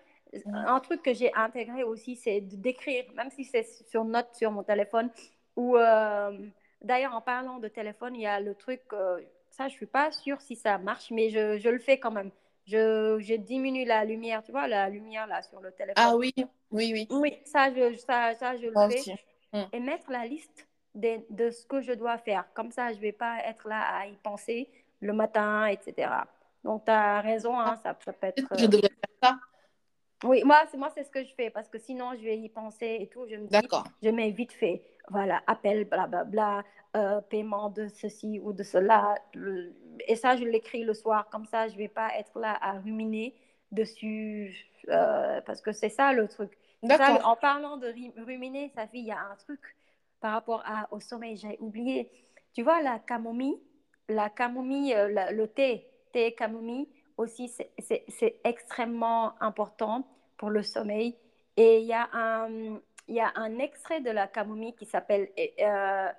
[0.46, 4.62] Un truc que j'ai intégré aussi, c'est d'écrire, même si c'est sur note sur mon
[4.64, 5.10] téléphone.
[5.56, 6.38] Ou euh,
[6.84, 10.12] d'ailleurs, en parlant de téléphone, il y a le truc, euh, ça, je suis pas
[10.12, 12.30] sûre si ça marche, mais je, je le fais quand même.
[12.68, 16.04] Je, je diminue la lumière, tu vois, la lumière là sur le téléphone.
[16.06, 16.32] ah oui,
[16.70, 17.08] oui, oui.
[17.10, 19.00] Oui, ça, je, ça, ça, je le fais.
[19.00, 19.14] aussi.
[19.74, 22.46] Et mettre la liste de, de ce que je dois faire.
[22.54, 24.70] Comme ça, je ne vais pas être là à y penser
[25.02, 26.12] le matin, etc.
[26.64, 28.58] Donc, tu as raison, hein, ça, ça peut être...
[28.58, 29.40] Je devrais faire ça?
[30.26, 32.50] Oui, moi, c'est moi, c'est ce que je fais parce que sinon, je vais y
[32.50, 33.26] penser et tout.
[33.30, 33.86] Je me dis, D'accord.
[34.04, 36.64] je mets vite fait, voilà, appel, blablabla,
[36.98, 39.16] euh, paiement de ceci ou de cela.
[39.34, 39.74] Le-
[40.08, 41.30] Et ça, je l'écris le soir.
[41.30, 43.34] Comme ça, je vais pas être là à ruminer
[43.72, 46.58] dessus euh, parce que c'est ça le truc.
[46.86, 47.94] Ça, en parlant de
[48.26, 49.60] ruminer, ça fait, il y a un truc
[50.20, 52.10] par rapport au sommeil, j'ai oublié.
[52.54, 53.60] Tu vois, la camomille,
[54.08, 61.16] la camomille, euh, le thé, thé camomille aussi, c'est- extrêmement important pour le sommeil.
[61.58, 65.30] Et il y, a un, y a un extrait de la camomille qui s'appelle
[65.60, 66.10] euh.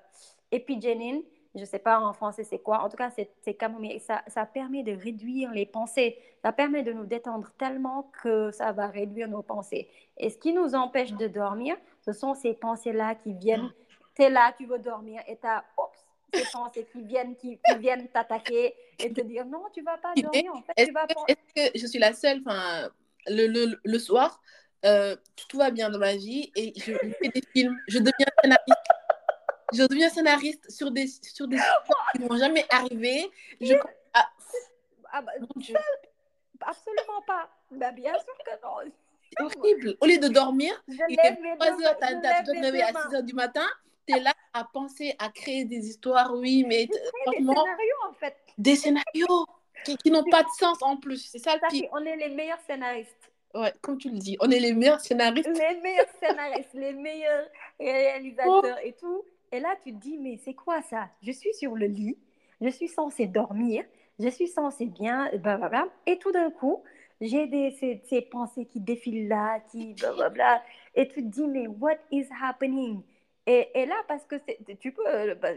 [1.55, 2.81] Je ne sais pas en français c'est quoi.
[2.83, 3.11] En tout cas,
[3.43, 3.99] c'est camomille.
[4.01, 6.17] Ça, ça permet de réduire les pensées.
[6.43, 9.89] Ça permet de nous détendre tellement que ça va réduire nos pensées.
[10.17, 13.71] Et ce qui nous empêche de dormir, ce sont ces pensées-là qui viennent.
[14.21, 15.65] Tu es là, tu veux dormir et tu as
[16.35, 20.13] ces pensées qui viennent, qui, qui viennent t'attaquer et te dire non, tu vas pas
[20.15, 20.53] dormir.
[20.55, 21.37] En fait, Est-ce tu vas que, penser.
[21.57, 22.43] est-ce que je suis la seule,
[23.27, 24.39] le, le, le soir,
[24.85, 25.17] euh,
[25.49, 28.89] tout va bien dans ma vie et je, je fais des films, je deviens scénariste.
[29.73, 31.57] Je deviens scénariste sur des, sur des
[32.15, 33.31] qui ne vont jamais arriver.
[33.61, 33.73] Je
[34.13, 34.29] à-
[35.13, 35.33] Ah bah,
[36.61, 37.49] absolument pas.
[37.71, 38.93] Bah, bien sûr que non.
[39.33, 39.97] c'est horrible.
[40.01, 42.83] Au lieu de dormir, Je il est mes 3 deux heures, tu te mes réveiller
[42.85, 43.15] à deux 6 mains.
[43.15, 43.67] heures du matin.
[44.07, 46.97] Tu es là à penser, à créer des histoires, oui, mais Des
[47.37, 48.37] scénarios, en fait.
[48.59, 49.47] des scénarios
[49.85, 51.29] qui, qui n'ont pas de sens en plus.
[51.31, 51.89] C'est ça le pire.
[51.93, 53.31] on est les meilleurs scénaristes.
[53.55, 55.49] Ouais, comme tu le dis, on est les meilleurs scénaristes.
[55.49, 59.25] Les meilleurs scénaristes, les meilleurs réalisateurs et tout.
[59.53, 61.09] Et là, tu te dis, mais c'est quoi ça?
[61.23, 62.17] Je suis sur le lit,
[62.61, 63.85] je suis censée dormir,
[64.21, 65.89] je suis censée bien, blablabla.
[66.07, 66.83] Et tout d'un coup,
[67.21, 70.63] j'ai des, ces, ces pensées qui défilent là, qui blablabla.
[70.95, 73.03] Et tu te dis, mais what is happening?
[73.53, 74.37] Et, et là, parce que
[74.81, 75.51] tu peux, euh, bah,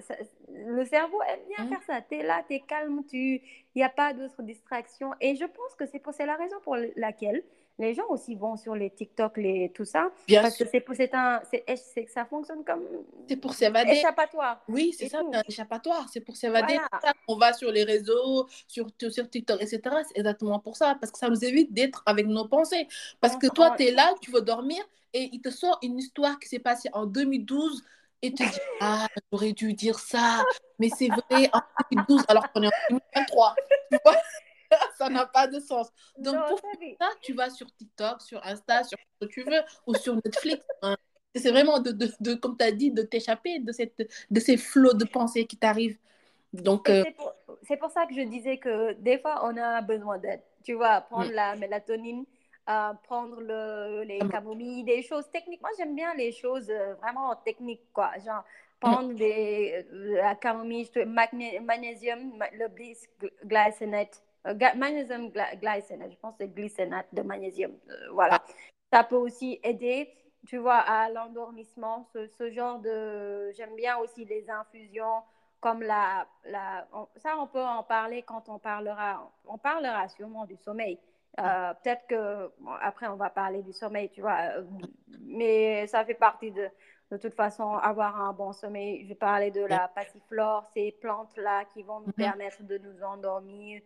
[0.00, 0.16] ça-
[0.48, 1.68] le cerveau aime bien Mhm.
[1.68, 2.02] faire ça.
[2.02, 3.40] Tu es là, tu es calme, il
[3.76, 5.12] n'y a pas d'autres distractions.
[5.20, 7.42] Et je pense que c'est la raison pour laquelle
[7.80, 10.10] les gens aussi vont sur les TikTok, les, tout ça.
[10.28, 12.82] Bien Parce sûr, que c'est pour- c'est un, c'est, c'est que ça fonctionne comme
[13.28, 13.92] c'est pour s'évader.
[13.92, 14.62] échappatoire.
[14.68, 16.06] Oui, c'est ça, c'est un échappatoire.
[16.12, 16.74] C'est pour s'évader.
[16.74, 17.14] Voilà.
[17.26, 19.80] Qu'on va sur les réseaux, sur, sur TikTok, etc.
[20.06, 20.96] C'est exactement pour ça.
[21.00, 22.86] Parce que ça nous évite d'être avec nos pensées.
[23.20, 25.98] Parce que toi, On- tu es là, tu veux dormir, et il te sort une
[25.98, 27.82] histoire qui s'est passée en 2012,
[28.22, 30.44] et tu te dis Ah, j'aurais dû dire ça.
[30.78, 33.54] Mais c'est vrai, en 2012, alors qu'on est en 2023.
[33.90, 34.16] Tu vois?
[34.98, 35.90] ça n'a pas de sens.
[36.18, 39.60] Donc, Non, pour ça tu vas sur TikTok, sur Insta, sur ce que tu veux,
[39.86, 40.64] ou sur Netflix.
[40.82, 40.96] hein.
[41.34, 44.56] C'est vraiment, de, de, de- comme tu as dit, de t'échapper de, cette, de ces
[44.56, 45.98] flots de pensées qui t'arrivent.
[46.52, 47.32] Donc, euh, c'est pour,
[47.68, 50.42] c'est pour ça que je disais que des fois, on a besoin d'aide.
[50.64, 51.34] Tu vois, prendre Mm.
[51.34, 52.24] la mélatonine,
[52.68, 55.60] euh, prendre le, les Comme- camomilles, des choses techniques.
[55.60, 58.10] Moi, j'aime bien les choses euh, vraiment techniques, quoi.
[58.24, 58.80] Genre, Mm.
[58.80, 62.66] prendre des, la camomille, magne- magnésium, ma- le
[63.44, 67.72] glycinate, euh, ga- magnésium gly- glycinate, je pense que c'est glycinate de magnésium.
[67.88, 68.42] euh, voilà.
[68.92, 70.12] Ça peut aussi aider,
[70.46, 73.50] tu vois, à l'endormissement, ce, ce genre de...
[73.52, 75.22] J'aime bien aussi les infusions
[75.60, 76.26] comme la...
[76.44, 80.98] la on- ça, on peut en parler quand on parlera, on parlera sûrement du sommeil.
[81.38, 84.64] Euh, Peut-être que bon, après, on va parler du sommeil, tu vois, euh,
[85.20, 86.68] mais ça fait partie de,
[87.12, 89.06] de toute façon, avoir un bon sommeil.
[89.06, 92.12] Je parler de la passiflore, ces plantes-là qui vont nous Mhm.
[92.14, 93.80] permettre de nous endormir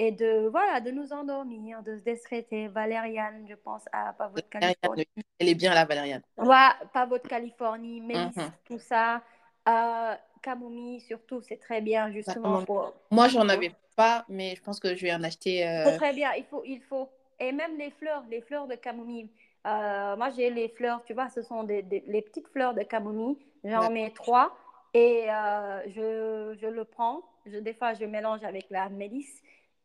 [0.00, 2.68] et de, voilà, de nous endormir, de se déstresser.
[2.68, 5.06] Valériane, je pense à de Valériane, Californie.
[5.38, 6.22] elle est bien, la Valériane.
[6.38, 8.50] Ouais, Pavot de Californie, mélisse, Mhm.
[8.64, 9.22] tout ça.
[9.68, 12.66] Euh, camomille, surtout, c'est très bien, justement, camomille.
[12.66, 12.94] pour...
[13.10, 15.68] Moi, j'en avais pas, mais je pense que je vais en acheter.
[15.68, 17.08] euh, très bien, il faut, il faut.
[17.38, 19.28] Et même les fleurs, les fleurs de camomille.
[19.66, 22.82] Euh, moi, j'ai les fleurs, tu vois, ce sont des, des- les petites fleurs de
[22.84, 23.36] camomille.
[23.64, 23.90] J'en Ouais.
[23.90, 24.56] mets trois
[24.94, 27.20] et euh, je, je, le prends.
[27.46, 29.42] Je, des fois, je mélange avec la mélisse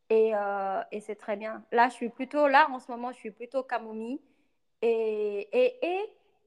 [0.09, 1.63] et, euh, et c'est très bien.
[1.71, 4.19] Là, je suis plutôt, là, en ce moment, je suis plutôt camomille.
[4.81, 5.99] Et, et, et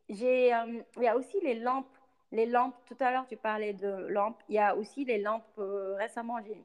[0.09, 1.87] j'ai, euh, il y a aussi les lampes.
[2.33, 4.40] Les lampes, tout à l'heure, tu parlais de lampes.
[4.49, 5.44] Il y a aussi les lampes.
[5.97, 6.64] récemment, j'ai,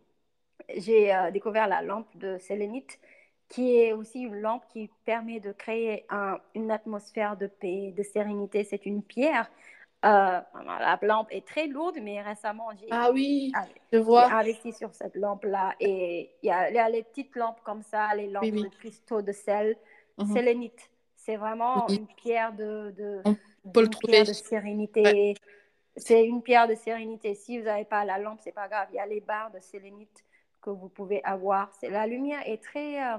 [0.81, 2.99] j'ai découvert la lampe de sélénite
[3.49, 8.01] qui est aussi une lampe qui permet de créer un, une atmosphère de paix, de
[8.03, 8.63] sérénité.
[8.63, 9.49] C'est une pierre.
[10.03, 13.53] Euh, la lampe est très lourde, mais récemment, j'ai ah oui,
[13.91, 14.25] je vois.
[14.33, 15.75] investi sur cette lampe-là.
[15.79, 19.21] Et il y, a, y a les petites lampes comme ça, les lampes de cristaux
[19.21, 19.77] de sel,
[20.17, 20.89] mm sélénite.
[21.15, 25.35] C'est vraiment une pierre de, de, une pierre de sérénité.
[25.95, 27.33] C'est une pierre de sérénité.
[27.33, 28.89] Si vous n'avez pas la lampe, c'est pas grave.
[28.91, 30.25] Il y a les barres de sélénite
[30.61, 31.69] que vous pouvez avoir.
[31.83, 33.17] La lumière est très, euh,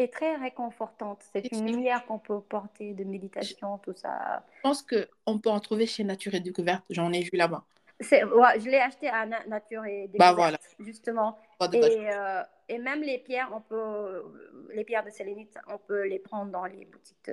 [0.00, 1.22] est très réconfortante.
[1.32, 4.44] C'est une lumière qu'on peut porter de méditation, tout ça.
[4.56, 6.84] Je pense qu'on peut en trouver chez Nature et Découverte.
[6.90, 7.64] J'en ai vu là-bas.
[8.00, 10.58] Ouais, je l'ai acheté à Nature et Découverte, bah, voilà.
[10.78, 11.38] justement.
[11.72, 14.24] Et, euh, et, même les pierres, on peut,
[14.72, 17.30] les pierres de sélénite, on peut les prendre dans les boutiques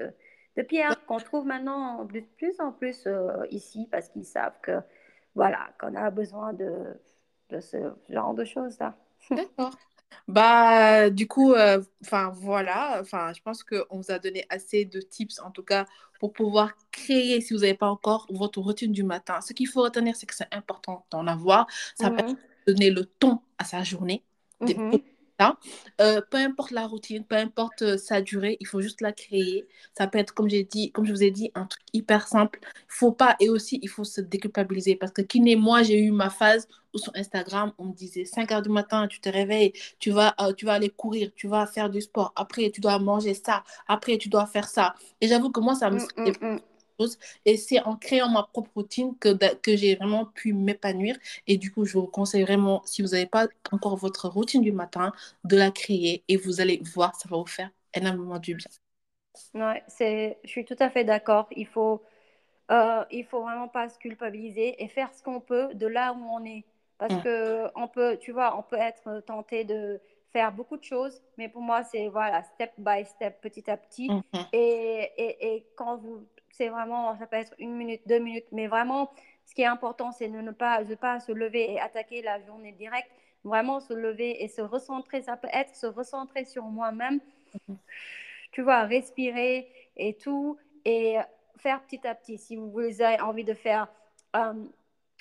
[0.55, 4.79] de, pierres qu'on trouve maintenant de plus en plus euh, ici parce qu'ils savent que
[5.35, 6.99] voilà qu'on a besoin de,
[7.51, 7.77] de ce
[8.09, 8.95] genre de choses là.
[9.29, 9.71] D'accord.
[10.27, 14.99] Bah, du coup, euh, enfin voilà, enfin, je pense qu'on vous a donné assez de
[14.99, 15.85] tips, en tout cas,
[16.19, 19.39] pour pouvoir créer, si vous n'avez pas encore, votre routine du matin.
[19.41, 21.67] Ce qu'il faut retenir, c'est que c'est important d'en avoir.
[21.95, 22.23] Ça peut
[22.67, 24.23] donner le ton à sa journée.
[26.01, 29.67] Euh, peu importe la routine, peu importe euh, sa durée, il faut juste la créer.
[29.97, 32.59] Ça peut être, comme j'ai dit, comme je vous ai dit, un truc hyper simple.
[32.63, 35.99] Il faut pas, et aussi, il faut se déculpabiliser parce que qui n'est moi, j'ai
[35.99, 39.29] eu ma phase où sur Instagram, on me disait 5 heures du matin, tu te
[39.29, 42.33] réveilles, tu vas, euh, tu vas aller courir, tu vas faire du sport.
[42.35, 43.63] Après, tu dois manger ça.
[43.87, 44.95] Après, tu dois faire ça.
[45.21, 45.99] Et j'avoue que moi, ça me
[46.99, 47.05] mmh,
[47.45, 51.17] et c'est en créant ma propre routine que, que j'ai vraiment pu m'épanouir.
[51.47, 54.71] Et du coup, je vous conseille vraiment, si vous n'avez pas encore votre routine du
[54.71, 55.11] matin,
[55.43, 58.67] de la créer et vous allez voir, ça va vous faire énormément du bien.
[59.53, 61.47] Ouais, c'est, je suis tout à fait d'accord.
[61.55, 62.01] Il faut,
[62.71, 66.23] euh, il faut vraiment pas se culpabiliser et faire ce qu'on peut de là où
[66.31, 66.65] on est.
[66.97, 67.21] Parce mm.
[67.21, 69.99] que on peut, tu vois, on peut être tenté de
[70.33, 74.09] faire beaucoup de choses, mais pour moi, c'est voilà, step by step, petit à petit.
[74.09, 74.45] Mm-hmm.
[74.53, 76.25] Et, et, et, quand vous
[76.57, 79.11] c'est vraiment, ça peut être une minute, deux minutes, mais vraiment,
[79.45, 82.41] ce qui est important, c'est de ne pas, de pas se lever et attaquer la
[82.41, 83.09] journée directe.
[83.43, 85.21] Vraiment se lever et se recentrer.
[85.21, 87.19] Ça peut être se recentrer sur moi-même.
[88.51, 90.57] Tu vois, respirer et tout.
[90.83, 91.17] Et
[91.57, 92.37] faire petit à petit.
[92.37, 93.87] Si vous avez envie de faire
[94.35, 94.53] euh,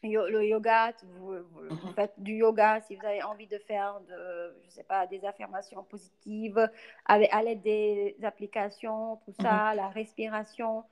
[0.02, 1.94] le yoga, vous, mhm.
[1.94, 2.80] faites du yoga.
[2.80, 6.68] Si vous avez envie de faire, de, je sais pas, des affirmations positives
[7.04, 9.76] avec, à l'aide des applications, tout ça, mhm.
[9.76, 10.84] la respiration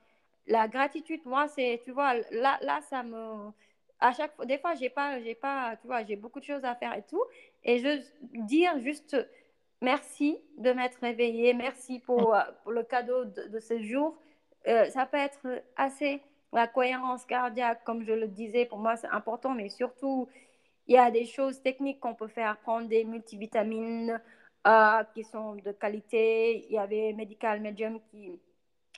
[0.47, 3.51] la gratitude, moi, c'est, tu vois, là, là, ça me.
[3.99, 6.65] À chaque fois, des fois, j'ai pas, j'ai pas, tu vois, j'ai beaucoup de choses
[6.65, 7.23] à faire et tout.
[7.63, 9.15] Et je dire juste
[9.81, 12.35] merci de m'être réveillée, merci pour, mm.
[12.35, 14.17] euh, pour le cadeau de, ce jour.
[14.67, 16.21] Euh, ça peut être assez.
[16.53, 20.29] La cohérence cardiaque, comme je le disais, pour moi, c'est important, mais surtout,
[20.87, 24.21] il y a des choses techniques qu'on peut faire, prendre des multivitamines
[24.67, 26.65] euh, qui sont de qualité.
[26.69, 28.39] Il y avait Medical Medium qui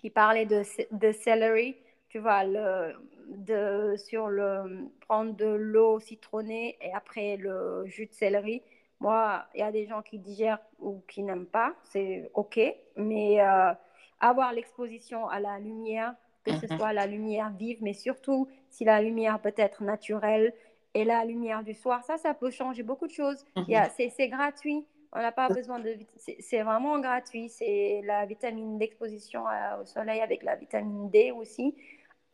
[0.01, 1.75] qui parlait de, de celery,
[2.09, 2.93] tu vois, le,
[3.27, 8.61] de, sur le, prendre de l'eau citronnée et après le jus de céleri.
[8.99, 12.59] Moi, il y a des gens qui digèrent ou qui n'aiment pas, c'est OK,
[12.95, 13.71] mais euh,
[14.19, 16.77] avoir l'exposition à la lumière, que ce mhm.
[16.77, 20.53] soit la lumière vive, mais surtout si la lumière peut être naturelle
[20.93, 23.45] et la lumière du soir, ça, ça peut changer beaucoup de choses.
[23.55, 23.65] Mhm.
[23.95, 24.85] C'est gratuit.
[25.13, 25.97] On n'a pas besoin de.
[26.17, 27.49] C'est vraiment gratuit.
[27.49, 29.43] C'est la vitamine d'exposition
[29.79, 31.75] au soleil avec la vitamine D aussi.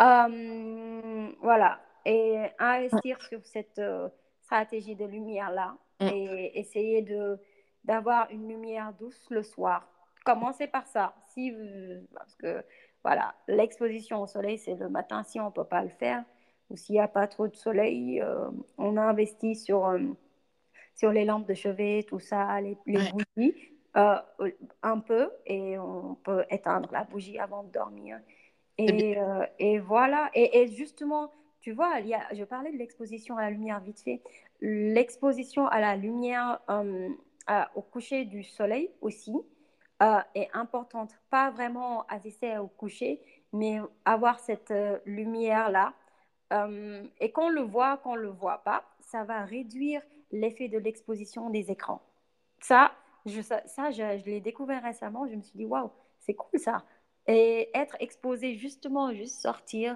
[0.01, 1.79] Euh, voilà.
[2.05, 4.09] Et investir sur cette euh,
[4.41, 7.39] stratégie de lumière-là et essayer de
[7.85, 9.87] d'avoir une lumière douce le soir.
[10.25, 11.13] Commencez par ça.
[11.27, 11.53] Si
[12.13, 12.63] parce que
[13.03, 16.23] voilà, l'exposition au soleil, c'est le matin si on ne peut pas le faire
[16.69, 19.87] ou s'il n'y a pas trop de soleil, euh, on investit sur
[20.95, 23.55] sur les lampes de chevet, tout ça, les, bougies,
[23.97, 24.15] euh,
[24.81, 28.19] un peu, et on peut éteindre la bougie avant de dormir.
[28.77, 33.37] Et, euh, et voilà, et, justement, tu vois, il y a, je parlais de l'exposition
[33.37, 34.21] à la lumière vite fait.
[34.61, 37.09] L'exposition à la lumière euh,
[37.75, 39.33] au coucher du soleil aussi
[40.35, 41.17] est importante.
[41.29, 43.21] Pas vraiment assister au coucher,
[43.53, 44.73] mais avoir cette
[45.05, 45.93] lumière-là.
[47.21, 50.01] et qu'on le voit, qu'on ne le voit pas, ça va réduire
[50.33, 52.01] l'effet de l'exposition des écrans.
[52.59, 52.91] Ça,
[53.25, 55.27] je, ça, je, l'ai découvert récemment.
[55.27, 56.83] Je me suis dit, waouh, c'est cool ça.
[57.27, 59.95] Et être exposé, justement, juste sortir,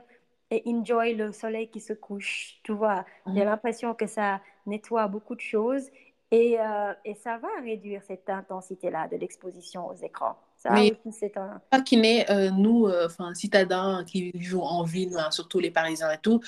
[0.49, 2.59] et enjoy le soleil qui se couche.
[2.63, 5.89] Tu vois, j'ai l'impression que ça nettoie beaucoup de choses
[6.31, 10.37] et, euh, et ça va réduire cette intensité-là de l'exposition aux écrans.
[10.57, 11.61] Ça Mais c'est un...
[11.69, 16.11] pas kiné, euh, nous, euh, enfin, citadins qui vivons en ville, hein, surtout les Parisiens
[16.11, 16.41] et tout,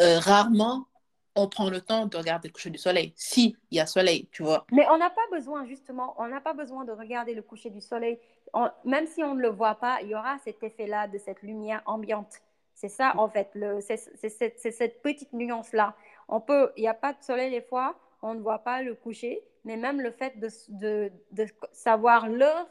[0.00, 0.86] euh, rarement
[1.36, 3.12] on prend le temps de regarder le coucher du soleil.
[3.16, 4.66] Si, il y a soleil, tu vois.
[4.72, 7.80] Mais on n'a pas besoin, justement, on n'a pas besoin de regarder le coucher du
[7.80, 8.18] soleil.
[8.52, 11.42] On- même si on ne le voit pas, il y aura cet effet-là de cette
[11.42, 12.40] lumière ambiante.
[12.74, 15.94] C'est ça, en fait, c'est cette petite nuance-là.
[16.28, 18.94] On peut, il n'y a pas de soleil des fois, on ne voit pas le
[18.94, 22.68] coucher, mais même le fait de, de- de savoir l'heure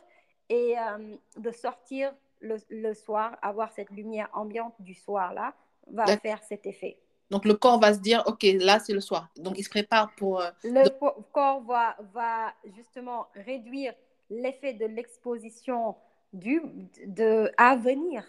[0.49, 5.53] et euh, de sortir le, le soir, avoir cette lumière ambiante du soir-là,
[5.87, 6.97] va faire cet effet.
[7.31, 9.29] Donc le corps va se dire, ok, là c'est le soir.
[9.37, 10.41] Donc il se prépare pour.
[10.41, 10.87] euh, Le
[11.31, 13.93] corps va, va justement réduire
[14.29, 15.95] l'effet de l'exposition
[16.33, 16.61] du,
[17.07, 18.23] de, à venir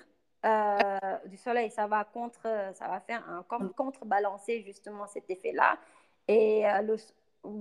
[0.44, 0.78] euh,
[1.26, 1.70] du soleil.
[1.70, 2.42] Ça va, contre,
[2.74, 5.78] ça va faire un comme contrebalancer justement cet effet-là.
[6.28, 6.96] Et euh, le,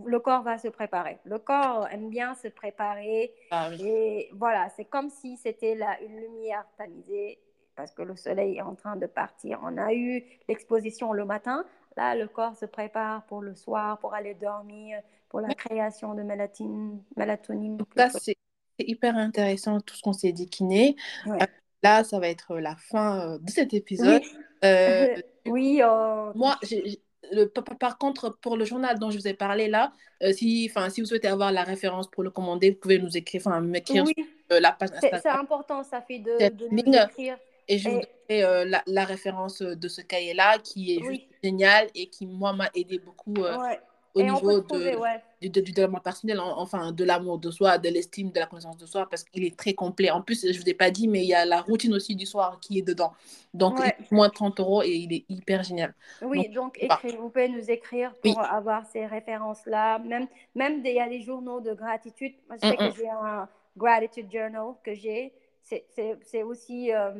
[0.05, 1.19] le corps va se préparer.
[1.25, 3.33] Le corps aime bien se préparer.
[3.51, 3.85] Ah oui.
[3.85, 7.39] Et voilà, c'est comme si c'était là une lumière tamisée
[7.75, 9.59] parce que le soleil est en train de partir.
[9.63, 11.65] On a eu l'exposition le matin.
[11.97, 16.23] Là, le corps se prépare pour le soir, pour aller dormir, pour la création de
[16.23, 17.77] mélatine, mélatonine.
[17.95, 18.35] Là, c'est
[18.79, 20.95] hyper intéressant tout ce qu'on s'est dit, kiné.
[21.25, 21.41] Ouais.
[21.41, 21.45] Euh,
[21.83, 24.21] là, ça va être la fin euh, de cet épisode.
[24.21, 29.17] Oui, Euh, oui euh, moi, j'ai- j'ai- le, par, contre, pour le journal dont je
[29.17, 32.71] vous ai parlé là, euh, si, si vous souhaitez avoir la référence pour le commander,
[32.71, 35.41] vous pouvez nous écrire, enfin, m'écrire oui, sur euh, la page c'est c'est Instagram.
[35.41, 37.37] important, ça fait de, de nous écrire.
[37.67, 37.99] Et je vous
[38.29, 41.15] Et- donnerai euh, la, la référence de ce cahier-là qui est Oui.
[41.15, 43.79] juste génial et qui, moi, m'a aidé beaucoup euh, Ouais.
[44.15, 45.21] au Et niveau peut trouver, de, ouais.
[45.41, 48.77] du, du développement personnel, en- enfin de l'amour de soi, de l'estime, de la connaissance
[48.77, 50.09] de soi, parce qu'il est très complet.
[50.09, 52.15] En plus, je ne vous ai pas dit, mais il y a la routine aussi
[52.15, 53.13] du soir qui est dedans.
[53.53, 53.95] Donc, Ouais.
[53.99, 55.93] il moins de 30 euros et il est hyper génial.
[56.21, 56.99] Oui, donc bah.
[57.03, 58.33] écris, vous pouvez nous écrire Oui.
[58.33, 59.99] pour avoir ces références-là.
[59.99, 62.33] Même, même il y a des journaux de gratitude.
[62.47, 62.91] Moi, je sais Mm, mm.
[62.91, 65.33] que j'ai un gratitude journal que j'ai.
[65.65, 66.93] C'est- C'est c'est aussi.
[66.93, 67.11] euh,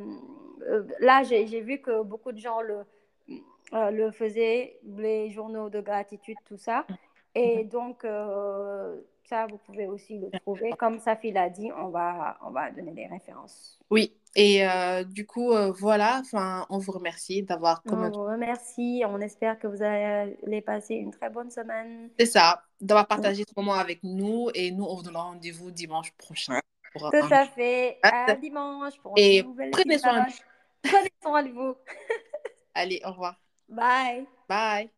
[0.70, 2.78] euh, là, j'ai j'ai vu que beaucoup de gens le,
[3.74, 6.86] euh, le faisaient, les journaux de gratitude, tout ça.
[7.38, 10.70] Et donc, euh, ça, vous pouvez aussi le trouver.
[10.78, 13.78] Comme Safi l'a dit, on va, on va donner les références.
[13.90, 19.04] Oui, et euh, du coup, euh, voilà, enfin, on vous remercie d'avoir On vous remercie.
[19.06, 22.10] On espère que vous allez passer une très bonne semaine.
[22.20, 26.12] c'est ça, d'avoir partagé ce moment avec nous et nous, on vous donne rendez-vous dimanche
[26.14, 26.60] prochain.
[26.96, 28.00] Pour Tout à fait.
[28.04, 30.46] Ah, À dimanche pour Et un nouvel prenez soin de épisode.
[30.84, 31.76] Prenez soin de vous.
[32.74, 33.36] Allez, au revoir.
[33.70, 34.26] Bye.
[34.48, 34.90] Bye.